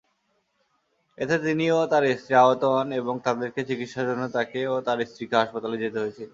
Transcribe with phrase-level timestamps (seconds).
[1.17, 5.35] এতে তিনি ও তার স্ত্রী আহত হন এবং তাদেরকে চিকিৎসার জন্য তাকে ও তার স্ত্রীকে
[5.41, 6.27] হাসপাতালে যেতে হয়েছিল।